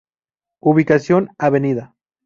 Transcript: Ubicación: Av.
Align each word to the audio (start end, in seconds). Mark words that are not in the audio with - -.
Ubicación: 0.63 1.29
Av. 1.37 1.61